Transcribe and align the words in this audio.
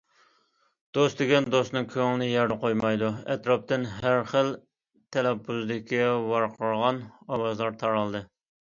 دوست 0.97 1.19
دېگەن 1.23 1.45
دوستىنىڭ 1.55 1.85
كۆڭلىنى 1.91 2.29
يەردە 2.31 2.57
قويمايدۇ... 2.65 3.11
ئەتراپتىن 3.35 3.87
ھەر 3.99 4.19
خىل 4.33 4.53
تەلەپپۇزدىكى 5.19 6.05
ۋارقىرىغان 6.35 7.09
ئاۋازلار 7.29 7.81
تارالدى. 7.85 8.27